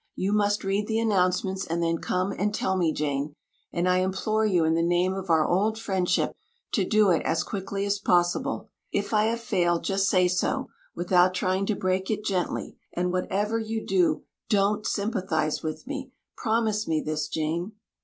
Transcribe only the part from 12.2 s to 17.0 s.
gently; and whatever you do don't sympathize with me. Promise me